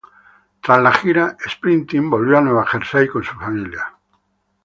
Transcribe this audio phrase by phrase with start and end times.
[0.63, 3.85] Tras la gira, Springsteen volvió a Nueva Jersey con su familia.